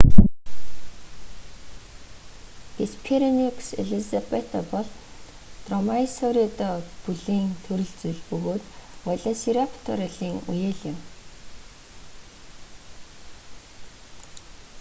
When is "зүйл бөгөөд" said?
8.01-8.63